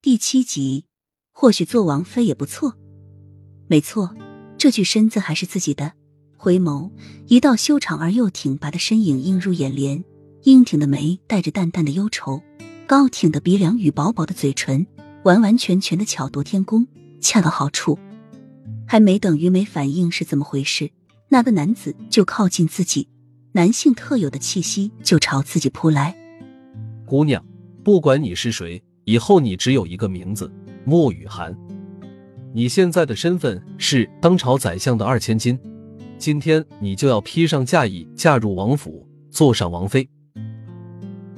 [0.00, 0.84] 第七集，
[1.32, 2.76] 或许做王妃也不错。
[3.66, 4.14] 没错，
[4.56, 5.92] 这具身子还是自己的。
[6.36, 6.92] 回眸，
[7.26, 10.04] 一道修长而又挺拔的身影映入眼帘，
[10.44, 12.40] 英挺的眉带着淡淡的忧愁，
[12.86, 14.86] 高挺的鼻梁与薄薄的嘴唇，
[15.24, 16.86] 完完全全的巧夺天工，
[17.20, 17.98] 恰到好处。
[18.86, 20.92] 还没等于梅反应是怎么回事，
[21.28, 23.08] 那个男子就靠近自己，
[23.50, 26.16] 男性特有的气息就朝自己扑来。
[27.04, 27.44] 姑娘，
[27.82, 28.80] 不管你是谁。
[29.08, 30.52] 以后你只有一个名字，
[30.84, 31.56] 莫雨涵。
[32.52, 35.58] 你现在的身份是当朝宰相的二千金，
[36.18, 40.06] 今天你就要披上嫁衣，嫁入王府，坐上王妃。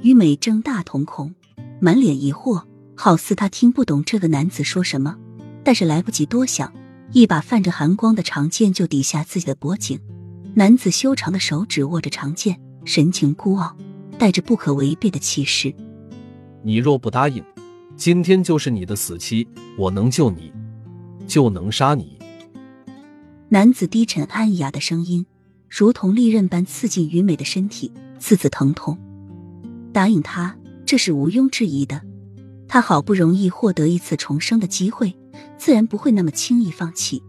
[0.00, 1.34] 于美睁大瞳孔，
[1.78, 2.62] 满脸疑惑，
[2.96, 5.18] 好似他听不懂这个男子说什么。
[5.62, 6.72] 但是来不及多想，
[7.12, 10.00] 一把泛着寒光的长剑就抵下自己的脖颈。
[10.54, 13.76] 男子修长的手指握着长剑，神情孤傲，
[14.18, 15.74] 带着不可违背的气势。
[16.62, 17.44] 你若不答应。
[17.98, 20.52] 今天就是你的死期，我能救你，
[21.26, 22.16] 就能杀你。
[23.48, 25.26] 男子低沉安雅的声音，
[25.68, 28.96] 如同利刃般刺进于美的身体，刺刺疼痛。
[29.92, 32.00] 答应他，这是毋庸置疑的。
[32.68, 35.16] 他好不容易获得一次重生的机会，
[35.56, 37.20] 自然不会那么轻易放弃。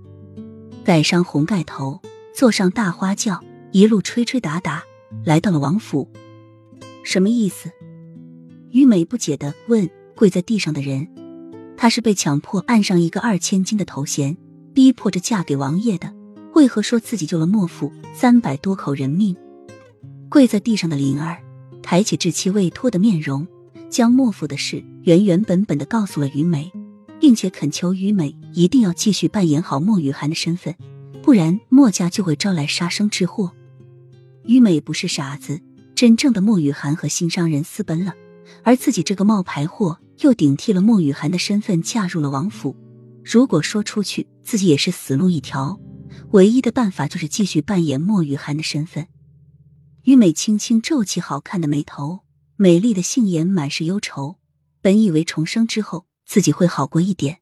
[0.84, 2.00] 盖上红盖头，
[2.36, 4.84] 坐上大花轿，一路吹吹打打，
[5.26, 6.08] 来到了王府。
[7.04, 7.72] 什么意思？
[8.70, 9.90] 于美不解的问。
[10.20, 11.08] 跪在地上的人，
[11.78, 14.36] 她是被强迫按上一个二千金的头衔，
[14.74, 16.14] 逼迫着嫁给王爷的。
[16.56, 19.34] 为何说自己救了莫府三百多口人命？
[20.28, 21.38] 跪在地上的灵儿
[21.82, 23.48] 抬起稚气未脱的面容，
[23.90, 26.70] 将莫府的事原原本本的告诉了于美，
[27.18, 30.76] 并且恳求于美一定要继续扮演好莫雨涵的身份，
[31.24, 33.54] 不然莫家就会招来杀生之祸。
[34.44, 35.62] 于美不是傻子，
[35.96, 38.14] 真正的莫雨涵和心上人私奔了，
[38.64, 40.00] 而自己这个冒牌货。
[40.22, 42.76] 又顶替了莫雨涵的身份嫁入了王府。
[43.24, 45.80] 如果说出去，自己也是死路一条。
[46.32, 49.08] 唯一的办法就是继续扮演莫雨涵的身份。
[50.04, 52.20] 于美轻轻皱起好看的眉头，
[52.58, 54.36] 美丽的杏眼满是忧愁。
[54.82, 57.40] 本以为重生之后自己会好过一点，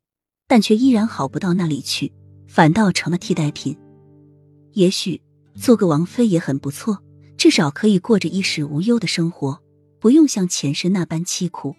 [0.47, 2.13] 但却依然好不到那里去，
[2.47, 3.75] 反倒成了替代品。
[4.73, 5.19] 也许
[5.55, 7.01] 做个王妃也很不错，
[7.37, 9.59] 至少可以过着衣食无忧的生活，
[9.99, 11.75] 不用像前世那般凄苦。